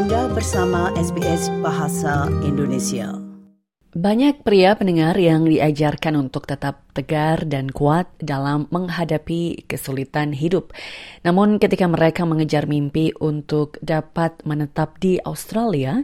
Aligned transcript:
Anda 0.00 0.32
bersama 0.32 0.88
SBS 0.96 1.52
Bahasa 1.60 2.24
Indonesia. 2.40 3.20
Banyak 3.92 4.48
pria 4.48 4.72
pendengar 4.72 5.12
yang 5.20 5.44
diajarkan 5.44 6.16
untuk 6.16 6.48
tetap 6.48 6.88
tegar 6.96 7.44
dan 7.44 7.68
kuat 7.68 8.08
dalam 8.16 8.64
menghadapi 8.72 9.68
kesulitan 9.68 10.32
hidup. 10.32 10.72
Namun 11.20 11.60
ketika 11.60 11.84
mereka 11.84 12.24
mengejar 12.24 12.64
mimpi 12.64 13.12
untuk 13.20 13.76
dapat 13.84 14.40
menetap 14.48 14.96
di 15.04 15.20
Australia, 15.20 16.00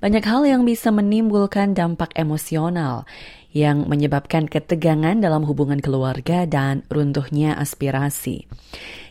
banyak 0.00 0.24
hal 0.24 0.48
yang 0.48 0.64
bisa 0.64 0.88
menimbulkan 0.88 1.76
dampak 1.76 2.16
emosional 2.16 3.04
yang 3.52 3.84
menyebabkan 3.84 4.48
ketegangan 4.48 5.20
dalam 5.20 5.44
hubungan 5.44 5.84
keluarga 5.84 6.48
dan 6.48 6.80
runtuhnya 6.88 7.60
aspirasi. 7.60 8.48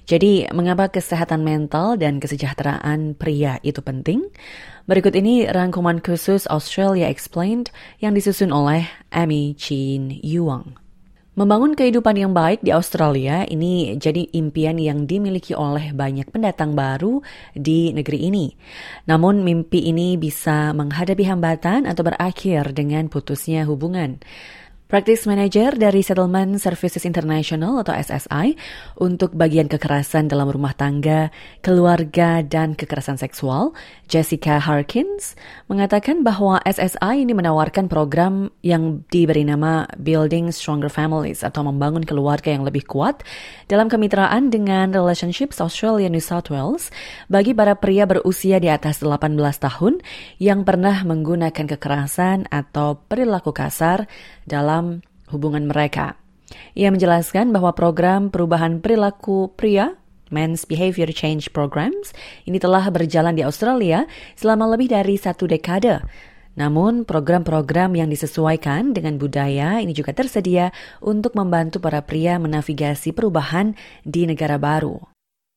Jadi, 0.04 0.52
mengapa 0.52 0.92
kesehatan 0.92 1.48
mental 1.48 1.96
dan 1.96 2.20
kesejahteraan 2.20 3.16
pria 3.16 3.64
itu 3.64 3.80
penting? 3.80 4.28
Berikut 4.84 5.16
ini 5.16 5.48
rangkuman 5.48 6.04
khusus 6.04 6.44
Australia 6.52 7.08
Explained 7.08 7.72
yang 8.04 8.12
disusun 8.12 8.52
oleh 8.52 8.84
Amy 9.16 9.56
Chin 9.56 10.20
Yuang. 10.20 10.76
Membangun 11.34 11.74
kehidupan 11.74 12.14
yang 12.14 12.30
baik 12.30 12.62
di 12.62 12.70
Australia 12.70 13.42
ini 13.50 13.98
jadi 13.98 14.30
impian 14.38 14.78
yang 14.78 15.10
dimiliki 15.10 15.58
oleh 15.58 15.90
banyak 15.90 16.30
pendatang 16.30 16.78
baru 16.78 17.26
di 17.58 17.90
negeri 17.90 18.30
ini. 18.30 18.54
Namun 19.10 19.42
mimpi 19.42 19.82
ini 19.82 20.14
bisa 20.14 20.78
menghadapi 20.78 21.26
hambatan 21.26 21.90
atau 21.90 22.06
berakhir 22.06 22.78
dengan 22.78 23.10
putusnya 23.10 23.66
hubungan. 23.66 24.22
Practice 24.94 25.26
Manager 25.26 25.74
dari 25.74 26.06
Settlement 26.06 26.62
Services 26.62 27.02
International 27.02 27.82
atau 27.82 27.98
SSI 27.98 28.54
untuk 29.02 29.34
bagian 29.34 29.66
kekerasan 29.66 30.30
dalam 30.30 30.46
rumah 30.54 30.78
tangga, 30.78 31.34
keluarga, 31.66 32.46
dan 32.46 32.78
kekerasan 32.78 33.18
seksual, 33.18 33.74
Jessica 34.06 34.62
Harkins, 34.62 35.34
mengatakan 35.66 36.22
bahwa 36.22 36.62
SSI 36.62 37.26
ini 37.26 37.34
menawarkan 37.34 37.90
program 37.90 38.54
yang 38.62 39.02
diberi 39.10 39.42
nama 39.42 39.90
Building 39.98 40.54
Stronger 40.54 40.94
Families 40.94 41.42
atau 41.42 41.66
membangun 41.66 42.06
keluarga 42.06 42.54
yang 42.54 42.62
lebih 42.62 42.86
kuat 42.86 43.26
dalam 43.66 43.90
kemitraan 43.90 44.54
dengan 44.54 44.94
Relationships 44.94 45.58
Australia 45.58 46.06
New 46.06 46.22
South 46.22 46.54
Wales 46.54 46.94
bagi 47.34 47.58
para 47.58 47.74
pria 47.74 48.06
berusia 48.06 48.62
di 48.62 48.70
atas 48.70 49.02
18 49.02 49.42
tahun 49.58 50.06
yang 50.38 50.62
pernah 50.62 51.02
menggunakan 51.02 51.66
kekerasan 51.66 52.46
atau 52.54 53.02
perilaku 53.10 53.58
kasar 53.58 54.06
dalam 54.46 54.83
hubungan 55.30 55.70
mereka. 55.70 56.18
Ia 56.78 56.94
menjelaskan 56.94 57.50
bahwa 57.50 57.74
program 57.74 58.30
perubahan 58.30 58.82
perilaku 58.84 59.54
pria 59.58 59.98
Men's 60.34 60.66
Behavior 60.66 61.14
Change 61.14 61.54
Programs 61.54 62.14
ini 62.50 62.58
telah 62.58 62.90
berjalan 62.90 63.38
di 63.38 63.46
Australia 63.46 64.10
selama 64.34 64.74
lebih 64.74 64.90
dari 64.90 65.16
satu 65.18 65.46
dekade. 65.46 66.02
Namun, 66.54 67.02
program-program 67.02 67.98
yang 67.98 68.14
disesuaikan 68.14 68.94
dengan 68.94 69.18
budaya 69.18 69.82
ini 69.82 69.90
juga 69.90 70.14
tersedia 70.14 70.70
untuk 71.02 71.34
membantu 71.34 71.82
para 71.82 72.06
pria 72.06 72.38
menavigasi 72.38 73.10
perubahan 73.10 73.74
di 74.06 74.30
negara 74.30 74.62
baru. 74.62 75.02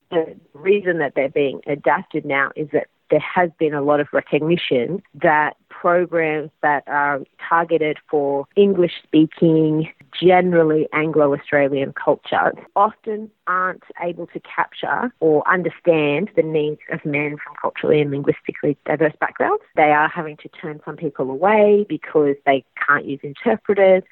The 0.08 0.40
reason 0.56 0.96
that 1.04 1.12
they're 1.12 1.32
being 1.32 1.60
adapted 1.68 2.24
now 2.24 2.48
is 2.56 2.72
that 2.72 2.88
there 3.12 3.20
has 3.22 3.52
been 3.60 3.76
a 3.76 3.84
lot 3.84 4.00
of 4.00 4.08
recognition 4.16 5.04
that 5.20 5.60
programs 5.80 6.50
that 6.62 6.82
are 6.86 7.20
targeted 7.48 7.98
for 8.08 8.46
English 8.56 8.92
speaking, 9.04 9.88
generally 10.16 10.88
Anglo 10.92 11.34
Australian 11.36 11.92
culture 11.92 12.52
often 12.74 13.30
aren't 13.46 13.84
able 14.00 14.26
to 14.28 14.40
capture 14.40 15.12
or 15.20 15.44
understand 15.44 16.30
the 16.36 16.42
needs 16.42 16.80
of 16.92 17.04
men 17.04 17.36
from 17.42 17.52
culturally 17.60 18.00
and 18.00 18.10
linguistically 18.10 18.76
diverse 18.86 19.12
backgrounds. 19.20 19.62
They 19.76 19.92
are 19.92 20.08
having 20.08 20.36
to 20.38 20.48
turn 20.60 20.80
some 20.84 20.96
people 20.96 21.30
away 21.30 21.84
because 21.88 22.36
they 22.46 22.64
can't 22.80 23.04
use 23.04 23.20
interpreters. 23.22 24.02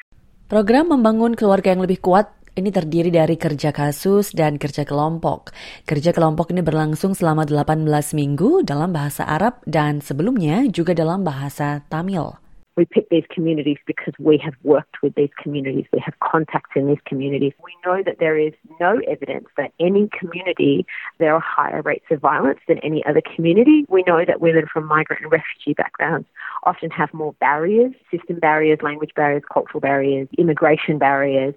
Program 0.53 0.93
membangun 0.93 1.33
keluarga 1.33 1.73
yang 1.73 1.81
lebih 1.81 2.05
kuat 2.05 2.29
ini 2.55 2.71
terdiri 2.71 3.11
dari 3.11 3.35
kerja 3.35 3.75
kasus 3.75 4.31
dan 4.31 4.59
kerja 4.59 4.87
kelompok. 4.87 5.51
Kerja 5.87 6.15
kelompok 6.15 6.55
ini 6.55 6.63
berlangsung 6.63 7.19
selama 7.19 7.43
18 7.47 8.15
minggu 8.15 8.63
dalam 8.63 8.95
bahasa 8.95 9.27
Arab 9.27 9.59
dan 9.67 9.99
sebelumnya 9.99 10.63
juga 10.71 10.95
dalam 10.95 11.27
bahasa 11.27 11.83
Tamil. 11.91 12.39
We 12.77 12.87
pick 12.87 13.09
these 13.09 13.27
communities 13.31 13.79
because 13.87 14.15
we 14.19 14.37
have 14.43 14.55
worked 14.65 14.99
with 15.01 15.15
these 15.15 15.31
communities. 15.41 15.87
We 15.93 16.03
have 16.03 16.19
contacts 16.19 16.75
in 16.75 16.89
these 16.89 16.99
communities. 17.07 17.53
We 17.63 17.71
know 17.87 18.03
that 18.03 18.19
there 18.19 18.37
is 18.37 18.53
no 18.81 18.99
evidence 19.07 19.47
that 19.57 19.71
any 19.79 20.11
community 20.11 20.85
there 21.19 21.35
are 21.35 21.41
higher 21.41 21.83
rates 21.83 22.07
of 22.11 22.19
violence 22.19 22.59
than 22.67 22.79
any 22.83 23.05
other 23.07 23.23
community. 23.23 23.87
We 23.89 24.03
know 24.09 24.25
that 24.27 24.41
women 24.41 24.67
from 24.67 24.87
migrant 24.87 25.23
and 25.23 25.31
refugee 25.31 25.75
backgrounds 25.75 26.27
often 26.65 26.91
have 26.91 27.15
more 27.15 27.35
barriers, 27.35 27.95
system 28.11 28.41
barriers, 28.41 28.81
language 28.83 29.15
barriers, 29.15 29.45
cultural 29.53 29.81
barriers, 29.81 30.27
immigration 30.37 30.99
barriers. 30.99 31.55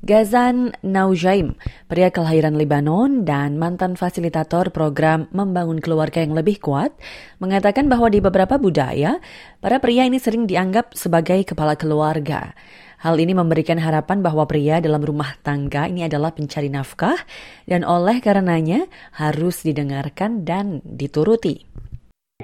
Gazan 0.00 0.72
Naujaim, 0.80 1.60
pria 1.84 2.08
kelahiran 2.08 2.56
Lebanon 2.56 3.28
dan 3.28 3.60
mantan 3.60 4.00
fasilitator 4.00 4.72
program 4.72 5.28
Membangun 5.28 5.76
Keluarga 5.76 6.24
yang 6.24 6.32
Lebih 6.32 6.56
Kuat, 6.56 6.96
mengatakan 7.36 7.84
bahwa 7.84 8.08
di 8.08 8.24
beberapa 8.24 8.56
budaya, 8.56 9.20
para 9.60 9.76
pria 9.76 10.08
ini 10.08 10.16
sering 10.16 10.48
dianggap 10.48 10.96
sebagai 10.96 11.44
kepala 11.44 11.76
keluarga. 11.76 12.56
Hal 13.04 13.20
ini 13.20 13.36
memberikan 13.36 13.76
harapan 13.76 14.24
bahwa 14.24 14.48
pria 14.48 14.80
dalam 14.80 15.04
rumah 15.04 15.36
tangga 15.44 15.84
ini 15.84 16.08
adalah 16.08 16.32
pencari 16.32 16.72
nafkah 16.72 17.20
dan 17.68 17.84
oleh 17.84 18.24
karenanya 18.24 18.88
harus 19.20 19.68
didengarkan 19.68 20.48
dan 20.48 20.80
dituruti. 20.80 21.68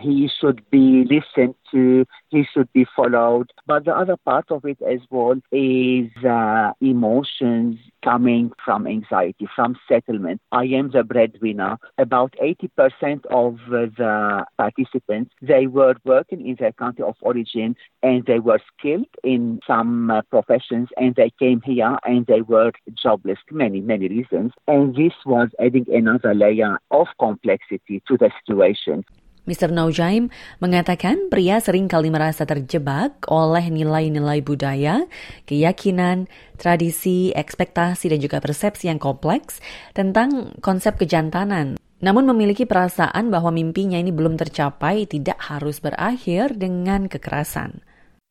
He 0.07 0.31
should 0.41 0.63
be 0.71 1.05
listened 1.05 1.57
to, 1.73 2.07
he 2.29 2.45
should 2.53 2.73
be 2.73 2.87
followed. 2.95 3.51
But 3.67 3.85
the 3.87 3.97
other 3.97 4.17
part 4.17 4.47
of 4.51 4.65
it 4.65 4.79
as 4.81 5.01
well 5.11 5.35
is 5.51 6.11
uh, 6.25 6.73
emotions 6.81 7.79
coming 8.05 8.53
from 8.65 8.87
anxiety, 8.87 9.49
from 9.57 9.77
settlement. 9.89 10.41
I 10.53 10.65
am 10.67 10.91
the 10.93 11.03
breadwinner. 11.03 11.79
About 11.99 12.35
80% 12.41 13.27
of 13.31 13.59
the 13.69 14.47
participants, 14.57 15.33
they 15.43 15.67
were 15.67 15.95
working 16.05 16.47
in 16.47 16.55
their 16.61 16.73
country 16.73 17.05
of 17.05 17.17
origin 17.21 17.75
and 18.05 18.25
they 18.27 18.39
were 18.39 18.61
skilled 18.79 19.09
in 19.25 19.59
some 19.67 20.11
uh, 20.11 20.23
professions 20.31 20.89
and 20.97 21.17
they 21.17 21.33
came 21.39 21.61
here 21.63 21.99
and 22.05 22.27
they 22.27 22.43
were 22.43 22.71
jobless, 23.03 23.39
many, 23.51 23.81
many 23.81 24.07
reasons. 24.07 24.53
And 24.69 24.95
this 24.95 25.15
was 25.25 25.49
adding 25.61 25.87
another 25.93 26.33
layer 26.33 26.79
of 26.93 27.09
complexity 27.19 28.03
to 28.07 28.17
the 28.17 28.31
situation. 28.47 29.05
Mr. 29.47 29.71
Naujaim 29.71 30.29
mengatakan 30.59 31.31
pria 31.31 31.63
sering 31.63 31.87
kali 31.87 32.11
merasa 32.11 32.43
terjebak 32.43 33.23
oleh 33.31 33.71
nilai-nilai 33.71 34.43
budaya, 34.43 35.07
keyakinan, 35.47 36.27
tradisi, 36.59 37.31
ekspektasi, 37.31 38.11
dan 38.11 38.19
juga 38.19 38.43
persepsi 38.43 38.91
yang 38.91 38.99
kompleks 38.99 39.63
tentang 39.95 40.59
konsep 40.59 40.99
kejantanan. 40.99 41.79
Namun 42.03 42.29
memiliki 42.29 42.67
perasaan 42.67 43.31
bahwa 43.31 43.55
mimpinya 43.55 43.97
ini 43.97 44.11
belum 44.13 44.35
tercapai 44.37 45.09
tidak 45.09 45.39
harus 45.41 45.79
berakhir 45.81 46.59
dengan 46.59 47.07
kekerasan. 47.07 47.87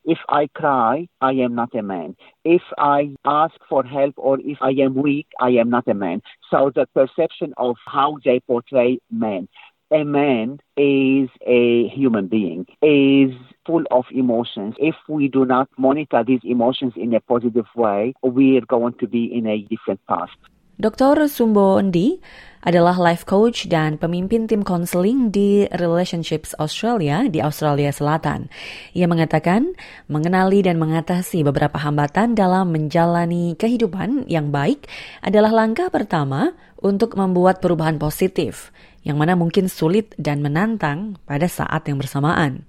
If 0.06 0.22
I 0.30 0.46
cry, 0.54 1.10
I 1.18 1.34
am 1.42 1.58
not 1.58 1.74
a 1.74 1.82
man. 1.82 2.14
If 2.46 2.62
I 2.78 3.18
ask 3.26 3.58
for 3.66 3.82
help 3.82 4.14
or 4.14 4.38
if 4.38 4.62
I 4.62 4.70
am 4.78 4.94
weak, 4.94 5.26
I 5.42 5.58
am 5.58 5.66
not 5.66 5.90
a 5.90 5.98
man. 5.98 6.22
So 6.46 6.70
the 6.70 6.86
perception 6.94 7.50
of 7.58 7.74
how 7.90 8.22
they 8.22 8.38
portray 8.46 9.02
men 9.10 9.50
a 9.92 10.04
man 10.04 10.58
is 10.76 11.28
a 11.46 11.88
human 11.88 12.26
being, 12.26 12.66
is 12.82 13.32
full 13.64 13.84
of 13.90 14.04
emotions. 14.10 14.74
If 14.78 14.94
we 15.08 15.28
do 15.28 15.44
not 15.44 15.68
monitor 15.78 16.24
these 16.24 16.40
emotions 16.44 16.94
in 16.96 17.14
a 17.14 17.20
positive 17.20 17.66
way, 17.74 18.14
we 18.22 18.58
are 18.58 18.66
going 18.66 18.94
to 18.94 19.06
be 19.06 19.24
in 19.24 19.46
a 19.46 19.62
different 19.62 20.00
path. 20.06 20.30
Dr. 20.76 21.24
Sumbo 21.32 21.80
Ndi 21.80 22.20
adalah 22.60 23.00
life 23.00 23.24
coach 23.24 23.64
dan 23.64 23.96
pemimpin 23.96 24.44
tim 24.44 24.60
konseling 24.60 25.32
di 25.32 25.64
Relationships 25.72 26.52
Australia 26.60 27.24
di 27.32 27.40
Australia 27.40 27.88
Selatan. 27.88 28.52
Ia 28.92 29.08
mengatakan 29.08 29.72
mengenali 30.12 30.60
dan 30.60 30.76
mengatasi 30.76 31.48
beberapa 31.48 31.80
hambatan 31.80 32.36
dalam 32.36 32.76
menjalani 32.76 33.56
kehidupan 33.56 34.28
yang 34.28 34.52
baik 34.52 34.84
adalah 35.24 35.64
langkah 35.64 35.88
pertama 35.88 36.52
untuk 36.76 37.16
membuat 37.16 37.64
perubahan 37.64 37.96
positif 37.96 38.68
yang 39.00 39.16
mana 39.16 39.32
mungkin 39.32 39.72
sulit 39.72 40.12
dan 40.20 40.44
menantang 40.44 41.16
pada 41.24 41.48
saat 41.48 41.88
yang 41.88 41.96
bersamaan. 41.96 42.68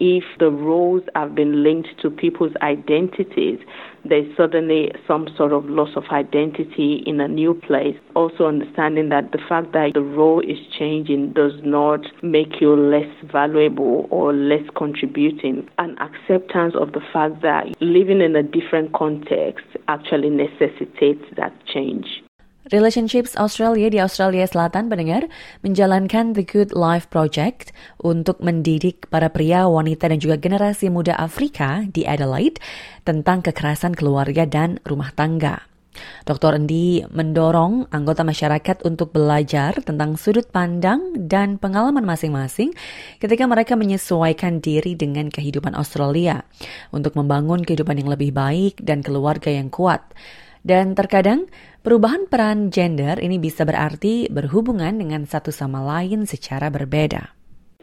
If 0.00 0.24
the 0.38 0.50
roles 0.50 1.02
have 1.14 1.34
been 1.34 1.62
linked 1.62 2.00
to 2.02 2.10
people's 2.10 2.54
identities, 2.62 3.60
there's 4.04 4.36
suddenly 4.36 4.92
some 5.06 5.28
sort 5.36 5.52
of 5.52 5.66
loss 5.66 5.90
of 5.96 6.04
identity 6.10 7.02
in 7.06 7.20
a 7.20 7.28
new 7.28 7.54
place. 7.54 7.96
Also, 8.14 8.46
understanding 8.46 9.08
that 9.10 9.32
the 9.32 9.38
fact 9.48 9.72
that 9.72 9.92
the 9.94 10.02
role 10.02 10.40
is 10.40 10.58
changing 10.78 11.32
does 11.32 11.52
not 11.62 12.00
make 12.22 12.60
you 12.60 12.74
less 12.74 13.10
valuable 13.30 14.08
or 14.10 14.32
less 14.32 14.68
contributing. 14.76 15.68
An 15.78 15.96
acceptance 15.98 16.74
of 16.74 16.92
the 16.92 17.02
fact 17.12 17.42
that 17.42 17.80
living 17.80 18.20
in 18.20 18.34
a 18.36 18.42
different 18.42 18.92
context 18.92 19.64
actually 19.88 20.30
necessitates 20.30 21.24
that 21.36 21.52
change. 21.66 22.23
Relationships 22.72 23.36
Australia 23.36 23.92
di 23.92 24.00
Australia 24.00 24.48
Selatan 24.48 24.88
pendengar 24.88 25.28
menjalankan 25.60 26.32
The 26.32 26.48
Good 26.48 26.72
Life 26.72 27.12
Project 27.12 27.76
untuk 28.00 28.40
mendidik 28.40 29.04
para 29.12 29.28
pria, 29.28 29.68
wanita 29.68 30.08
dan 30.08 30.16
juga 30.16 30.40
generasi 30.40 30.88
muda 30.88 31.12
Afrika 31.20 31.84
di 31.84 32.08
Adelaide 32.08 32.56
tentang 33.04 33.44
kekerasan 33.44 33.92
keluarga 33.92 34.48
dan 34.48 34.80
rumah 34.88 35.12
tangga. 35.12 35.60
Dr. 36.24 36.56
Endi 36.56 37.04
mendorong 37.04 37.92
anggota 37.92 38.24
masyarakat 38.24 38.80
untuk 38.88 39.12
belajar 39.12 39.76
tentang 39.84 40.16
sudut 40.16 40.48
pandang 40.48 41.12
dan 41.14 41.60
pengalaman 41.60 42.02
masing-masing 42.02 42.72
ketika 43.20 43.44
mereka 43.44 43.76
menyesuaikan 43.76 44.64
diri 44.64 44.96
dengan 44.96 45.28
kehidupan 45.28 45.76
Australia 45.76 46.42
untuk 46.96 47.12
membangun 47.12 47.60
kehidupan 47.60 48.00
yang 48.00 48.08
lebih 48.08 48.32
baik 48.32 48.80
dan 48.80 49.04
keluarga 49.04 49.52
yang 49.52 49.68
kuat. 49.68 50.00
Dan 50.64 50.96
terkadang 50.96 51.44
perubahan 51.84 52.24
peran 52.24 52.72
gender 52.72 53.20
ini 53.20 53.36
bisa 53.36 53.68
berarti 53.68 54.32
berhubungan 54.32 54.96
dengan 54.96 55.28
satu 55.28 55.52
sama 55.52 55.84
lain 55.84 56.24
secara 56.24 56.72
berbeda. 56.72 57.36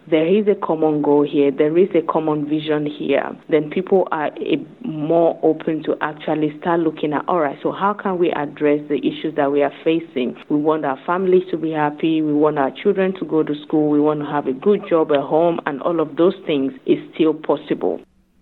There 0.09 0.25
is 0.25 0.49
a 0.49 0.57
common 0.57 1.05
goal 1.05 1.21
here, 1.21 1.53
there 1.53 1.77
is 1.77 1.93
a 1.93 2.01
common 2.01 2.49
vision 2.49 2.89
here, 2.89 3.37
then 3.53 3.69
people 3.69 4.09
are 4.09 4.33
more 4.81 5.37
open 5.45 5.85
to 5.85 5.93
actually 6.01 6.57
start 6.57 6.81
looking 6.81 7.13
at 7.13 7.21
all 7.29 7.37
right, 7.37 7.55
so 7.61 7.69
how 7.69 7.93
can 7.93 8.17
we 8.17 8.33
address 8.33 8.81
the 8.89 8.97
issues 8.97 9.37
that 9.37 9.53
we 9.53 9.61
are 9.61 9.71
facing? 9.85 10.33
We 10.49 10.57
want 10.57 10.89
our 10.89 10.97
families 11.05 11.45
to 11.53 11.57
be 11.61 11.77
happy, 11.77 12.25
we 12.25 12.33
want 12.33 12.57
our 12.57 12.73
children 12.73 13.13
to 13.21 13.29
go 13.29 13.45
to 13.45 13.53
school, 13.61 13.93
we 13.93 14.01
want 14.01 14.25
to 14.25 14.27
have 14.27 14.49
a 14.49 14.57
good 14.57 14.81
job 14.89 15.13
at 15.13 15.21
home, 15.21 15.61
and 15.69 15.85
all 15.85 16.01
of 16.01 16.17
those 16.17 16.35
things 16.49 16.73
is 16.89 16.97
still 17.13 17.37
possible. 17.37 18.01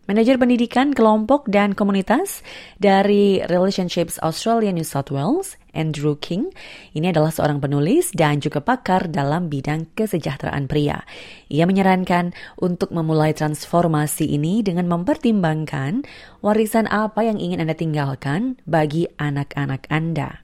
Manajer 0.10 0.42
Pendidikan 0.42 0.90
Kelompok 0.90 1.46
dan 1.54 1.78
Komunitas 1.78 2.42
dari 2.82 3.46
Relationships 3.46 4.18
Australia 4.26 4.74
New 4.74 4.82
South 4.82 5.14
Wales, 5.14 5.54
Andrew 5.70 6.18
King, 6.18 6.50
ini 6.98 7.14
adalah 7.14 7.30
seorang 7.30 7.62
penulis 7.62 8.10
dan 8.18 8.42
juga 8.42 8.58
pakar 8.58 9.06
dalam 9.14 9.54
bidang 9.54 9.94
kesejahteraan 9.94 10.66
pria. 10.66 11.06
Ia 11.54 11.70
menyarankan 11.70 12.34
untuk 12.58 12.90
memulai 12.90 13.38
transformasi 13.38 14.34
ini 14.34 14.66
dengan 14.66 14.90
mempertimbangkan 14.90 16.02
warisan 16.42 16.90
apa 16.90 17.30
yang 17.30 17.38
ingin 17.38 17.62
Anda 17.62 17.78
tinggalkan 17.78 18.58
bagi 18.66 19.06
anak-anak 19.22 19.86
Anda. 19.94 20.42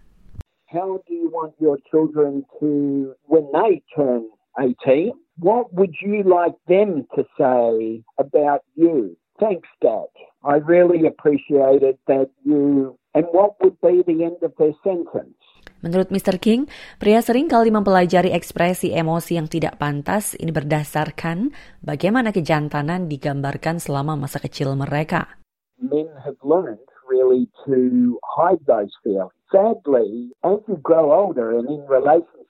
How 0.70 1.02
do 1.10 1.14
you 1.18 1.34
want 1.34 1.58
your 1.58 1.82
children 1.90 2.46
to, 2.62 3.18
when 3.26 3.50
they 3.50 3.82
turn 3.98 4.30
18, 4.62 5.10
what 5.42 5.74
would 5.74 5.98
you 6.06 6.22
like 6.22 6.54
them 6.70 7.10
to 7.18 7.26
say 7.34 8.06
about 8.22 8.62
you? 8.78 9.18
Thanks, 9.36 9.68
Dad. 9.84 10.08
I 10.48 10.64
really 10.64 11.04
appreciated 11.08 12.00
that 12.08 12.32
you. 12.48 12.96
And 13.12 13.28
what 13.32 13.60
would 13.60 13.80
be 13.84 14.04
the 14.04 14.24
end 14.24 14.40
of 14.44 14.56
their 14.60 14.76
sentence? 14.84 15.36
Menurut 15.84 16.10
Mr. 16.10 16.40
King, 16.40 16.72
pria 16.98 17.20
sering 17.20 17.52
kali 17.52 17.70
mempelajari 17.70 18.32
ekspresi 18.32 18.96
emosi 18.96 19.38
yang 19.38 19.52
tidak 19.52 19.78
pantas 19.78 20.34
ini 20.40 20.50
berdasarkan 20.50 21.52
bagaimana 21.84 22.32
kejantanan 22.32 23.12
digambarkan 23.12 23.78
selama 23.78 24.16
masa 24.18 24.40
kecil 24.40 24.74
mereka. 24.74 25.38
Men 25.78 26.08
have 26.24 26.40
learned 26.42 26.82
really 27.06 27.52
to 27.68 28.18
hide 28.24 28.64
those 28.66 28.92
feelings. 29.04 29.36
Sadly, 29.52 30.34
as 30.42 30.58
you 30.66 30.80
grow 30.82 31.14
older 31.14 31.54
and 31.54 31.70
in 31.70 31.86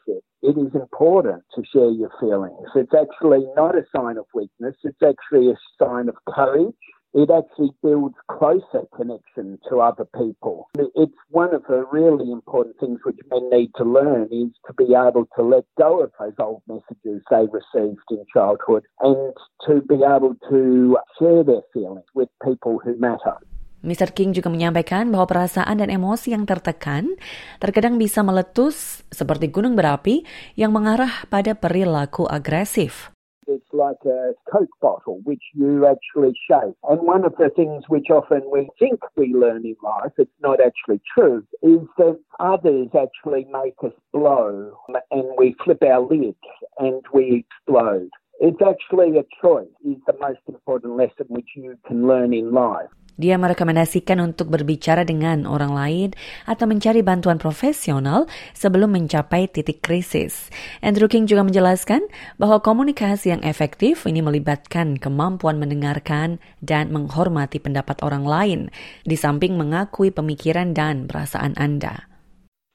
it 0.07 0.57
is 0.57 0.75
important 0.75 1.43
to 1.55 1.63
share 1.73 1.89
your 1.89 2.11
feelings. 2.19 2.67
It's 2.75 2.93
actually 2.93 3.45
not 3.55 3.75
a 3.75 3.85
sign 3.95 4.17
of 4.17 4.25
weakness, 4.33 4.75
it's 4.83 5.01
actually 5.03 5.49
a 5.49 5.55
sign 5.81 6.09
of 6.09 6.15
courage. 6.29 6.75
It 7.17 7.29
actually 7.31 7.69
builds 7.81 8.15
closer 8.29 8.85
connection 8.93 9.57
to 9.69 9.79
other 9.79 10.05
people. 10.17 10.67
It's 10.75 11.13
one 11.29 11.55
of 11.55 11.63
the 11.69 11.85
really 11.89 12.29
important 12.29 12.77
things 12.77 12.99
which 13.05 13.17
men 13.31 13.49
need 13.51 13.71
to 13.77 13.85
learn 13.85 14.27
is 14.33 14.49
to 14.67 14.73
be 14.77 14.93
able 14.93 15.25
to 15.37 15.41
let 15.41 15.63
go 15.79 16.03
of 16.03 16.11
those 16.19 16.33
old 16.39 16.61
messages 16.67 17.23
they 17.31 17.47
received 17.49 18.01
in 18.11 18.25
childhood 18.33 18.83
and 18.99 19.33
to 19.65 19.81
be 19.87 20.03
able 20.03 20.35
to 20.49 20.97
share 21.17 21.45
their 21.45 21.61
feelings 21.73 22.03
with 22.13 22.27
people 22.43 22.81
who 22.83 22.97
matter. 22.97 23.37
Mr. 23.85 24.09
King 24.09 24.33
juga 24.33 24.49
menyampaikan 24.49 25.13
bahwa 25.13 25.29
perasaan 25.29 25.77
dan 25.77 25.93
emosi 25.93 26.33
yang 26.33 26.49
tertekan 26.49 27.13
terkadang 27.61 28.01
bisa 28.01 28.25
meletus 28.25 29.05
seperti 29.13 29.53
gunung 29.53 29.77
berapi 29.77 30.25
yang 30.57 30.73
mengarah 30.73 31.29
pada 31.29 31.53
perilaku 31.53 32.25
agresif. 32.25 33.13
It's 33.47 33.69
like 33.71 34.01
a 34.05 34.33
Coke 34.51 34.73
bottle, 34.81 35.21
which 35.23 35.43
you 35.53 35.85
actually 35.85 36.33
shake. 36.49 36.73
And 36.89 37.05
one 37.05 37.23
of 37.25 37.37
the 37.37 37.49
things 37.55 37.83
which 37.87 38.09
often 38.09 38.41
we 38.51 38.69
think 38.79 38.99
we 39.15 39.33
learn 39.33 39.65
in 39.65 39.75
life, 39.83 40.13
it's 40.17 40.39
not 40.41 40.57
actually 40.59 40.99
true, 41.13 41.45
is 41.61 41.85
that 41.97 42.17
others 42.39 42.89
actually 42.97 43.45
make 43.45 43.77
us 43.85 43.93
blow 44.11 44.73
and 45.11 45.25
we 45.37 45.55
flip 45.63 45.83
our 45.83 46.01
lids 46.01 46.41
and 46.79 47.05
we 47.13 47.45
explode. 47.45 48.09
It's 48.35 48.59
actually 48.59 49.15
a 49.15 49.23
choice, 49.39 49.71
is 49.87 49.95
the 50.03 50.15
most 50.19 50.43
important 50.51 50.99
lesson 50.99 51.23
which 51.31 51.47
you 51.55 51.79
can 51.87 52.03
learn 52.03 52.35
in 52.35 52.51
life. 52.51 52.91
Dia 53.15 53.39
merekomendasikan 53.39 54.19
untuk 54.19 54.51
berbicara 54.51 55.07
dengan 55.07 55.47
orang 55.47 55.71
lain 55.71 56.09
atau 56.43 56.67
mencari 56.67 56.99
bantuan 56.99 57.39
profesional 57.39 58.27
sebelum 58.51 58.91
mencapai 58.91 59.47
titik 59.47 59.79
krisis. 59.79 60.51
Andrew 60.83 61.07
King 61.07 61.31
juga 61.31 61.47
menjelaskan 61.47 62.11
bahwa 62.35 62.59
komunikasi 62.59 63.31
yang 63.31 63.39
efektif 63.47 64.03
ini 64.03 64.19
melibatkan 64.19 64.99
kemampuan 64.99 65.55
mendengarkan 65.55 66.43
dan 66.59 66.91
menghormati 66.91 67.63
pendapat 67.63 68.03
orang 68.03 68.27
lain, 68.27 68.61
di 69.07 69.15
samping 69.15 69.55
mengakui 69.55 70.11
pemikiran 70.11 70.75
dan 70.75 71.07
perasaan 71.07 71.55
Anda. 71.55 72.11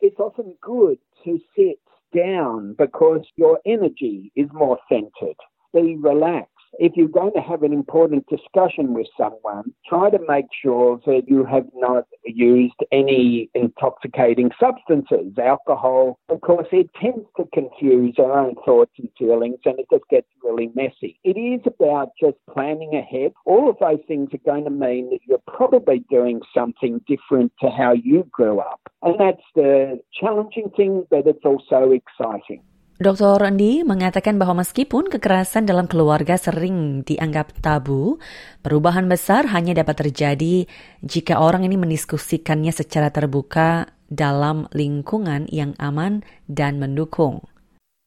It's 0.00 0.16
often 0.16 0.56
good 0.64 0.96
to 1.28 1.36
sit 1.52 1.84
down 2.16 2.80
because 2.80 3.28
your 3.36 3.60
energy 3.68 4.32
is 4.32 4.48
more 4.56 4.80
centered. 4.88 5.36
Be 5.72 5.96
relaxed. 5.96 6.50
if 6.78 6.92
you're 6.96 7.08
going 7.08 7.32
to 7.34 7.40
have 7.40 7.62
an 7.62 7.72
important 7.72 8.24
discussion 8.28 8.94
with 8.94 9.06
someone, 9.16 9.72
try 9.86 10.10
to 10.10 10.18
make 10.28 10.46
sure 10.62 11.00
that 11.06 11.22
you 11.26 11.44
have 11.44 11.66
not 11.74 12.04
used 12.24 12.74
any 12.92 13.50
intoxicating 13.54 14.50
substances, 14.58 15.32
alcohol, 15.38 16.18
because 16.28 16.66
it 16.72 16.88
tends 17.00 17.26
to 17.36 17.44
confuse 17.52 18.14
our 18.18 18.38
own 18.38 18.54
thoughts 18.64 18.92
and 18.98 19.08
feelings 19.18 19.58
and 19.64 19.78
it 19.78 19.86
just 19.92 20.04
gets 20.10 20.26
really 20.42 20.70
messy. 20.74 21.18
It 21.24 21.38
is 21.38 21.60
about 21.66 22.10
just 22.20 22.36
planning 22.52 22.94
ahead. 22.94 23.32
All 23.44 23.68
of 23.68 23.76
those 23.80 24.00
things 24.06 24.30
are 24.32 24.50
going 24.50 24.64
to 24.64 24.70
mean 24.70 25.10
that 25.10 25.20
you're 25.26 25.42
probably 25.46 26.04
doing 26.10 26.40
something 26.54 27.00
different 27.06 27.52
to 27.60 27.70
how 27.70 27.92
you 27.92 28.26
grew 28.30 28.60
up. 28.60 28.80
And 29.02 29.18
that's 29.18 29.42
the 29.54 30.00
challenging 30.18 30.70
thing, 30.76 31.06
but 31.10 31.26
it's 31.26 31.44
also 31.44 31.90
exciting. 31.90 32.62
Dr. 33.00 33.40
Andi 33.40 33.80
mengatakan 33.80 34.36
bahwa 34.36 34.60
meskipun 34.60 35.08
kekerasan 35.08 35.64
dalam 35.64 35.88
keluarga 35.88 36.36
sering 36.36 37.00
dianggap 37.00 37.56
tabu, 37.64 38.20
perubahan 38.60 39.08
besar 39.08 39.48
hanya 39.56 39.72
dapat 39.72 40.04
terjadi 40.04 40.68
jika 41.00 41.40
orang 41.40 41.64
ini 41.64 41.80
mendiskusikannya 41.80 42.76
secara 42.76 43.08
terbuka 43.08 43.88
dalam 44.12 44.68
lingkungan 44.76 45.48
yang 45.48 45.72
aman 45.80 46.20
dan 46.44 46.76
mendukung. 46.76 47.40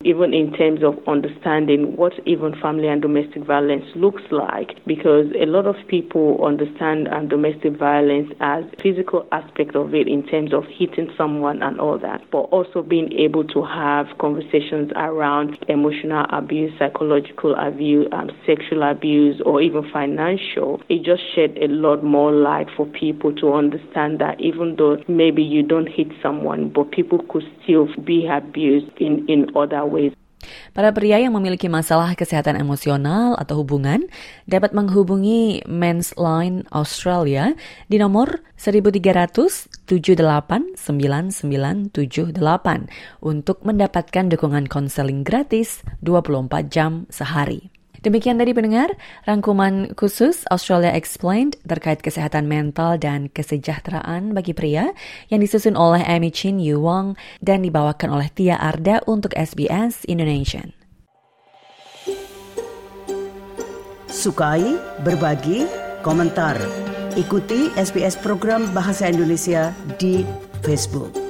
Even 0.04 0.34
in 0.34 0.52
terms 0.54 0.84
of 0.84 0.98
understanding 1.08 1.96
what 1.96 2.14
even 2.26 2.54
family 2.62 2.88
and 2.88 3.02
domestic 3.02 3.44
violence 3.44 3.86
looks 3.96 4.22
like 4.32 4.72
because 4.86 5.26
a 5.40 5.46
lot 5.46 5.66
of 5.66 5.76
people 5.88 6.44
understand 6.46 7.08
um, 7.10 7.28
domestic 7.28 7.78
violence 7.78 8.32
as 8.42 8.64
physical 8.82 9.26
aspect 9.32 9.76
of 9.76 9.94
it 9.96 10.08
in 10.08 10.26
terms 10.28 10.54
of 10.54 10.66
hitting 10.66 11.10
someone 11.18 11.62
and 11.64 11.80
all 11.80 11.98
that 11.98 12.22
but 12.32 12.42
also 12.52 12.82
being 12.82 13.12
able 13.14 13.44
to 13.44 13.64
have 13.64 14.08
conversations 14.20 14.92
around 14.96 15.58
emotional 15.70 16.26
abuse 16.32 16.72
psychological 16.78 17.56
abuse 17.56 18.08
um, 18.12 18.30
sexual 18.46 18.84
abuse 18.84 19.42
or 19.46 19.62
even 19.62 19.90
financial. 19.92 20.82
It 20.90 21.04
just 21.04 21.22
shed 21.34 21.58
a 21.62 21.68
lot 21.68 22.04
more 22.04 22.32
light 22.32 22.68
for 22.76 22.86
people 22.86 23.34
to 23.36 23.54
understand 23.54 24.20
that 24.20 24.40
even 24.42 24.76
though 24.76 24.98
maybe 25.08 25.42
you 25.44 25.64
don't 25.64 25.88
hit 25.88 26.08
someone 26.22 26.70
but 26.70 26.92
people 26.92 27.20
could 27.30 27.44
still 27.64 27.88
be 28.04 28.28
abused 28.28 28.92
in 28.98 29.28
in 29.30 29.48
other 29.56 29.86
ways 29.86 29.93
Para 30.76 30.92
pria 30.92 31.24
yang 31.24 31.32
memiliki 31.38 31.72
masalah 31.72 32.20
kesehatan 32.20 32.60
emosional 32.60 33.40
atau 33.40 33.64
hubungan 33.64 34.04
dapat 34.44 34.76
menghubungi 34.76 35.64
Men's 35.70 36.12
Line 36.20 36.68
Australia 36.76 37.56
di 37.88 37.96
nomor 37.96 38.44
1300 38.60 39.72
789978 39.88 42.44
untuk 43.20 43.60
mendapatkan 43.64 44.26
dukungan 44.32 44.72
konseling 44.72 45.24
gratis 45.24 45.84
24 46.02 46.70
jam 46.72 47.06
sehari. 47.12 47.83
Demikian 48.04 48.36
tadi 48.36 48.52
pendengar, 48.52 48.92
rangkuman 49.24 49.96
khusus 49.96 50.44
Australia 50.52 50.92
Explained 50.92 51.56
terkait 51.64 52.04
kesehatan 52.04 52.52
mental 52.52 53.00
dan 53.00 53.32
kesejahteraan 53.32 54.36
bagi 54.36 54.52
pria 54.52 54.92
yang 55.32 55.40
disusun 55.40 55.80
oleh 55.80 56.04
Amy 56.04 56.28
Chin 56.28 56.60
Yu 56.60 56.84
Wong 56.84 57.16
dan 57.40 57.64
dibawakan 57.64 58.12
oleh 58.12 58.28
Tia 58.36 58.60
Arda 58.60 59.00
untuk 59.08 59.32
SBS 59.32 60.04
Indonesia. 60.04 60.68
Sukai, 64.12 64.76
berbagi, 65.08 65.64
komentar. 66.04 66.60
Ikuti 67.16 67.72
SBS 67.80 68.20
program 68.20 68.68
Bahasa 68.76 69.08
Indonesia 69.08 69.72
di 69.96 70.28
Facebook. 70.60 71.23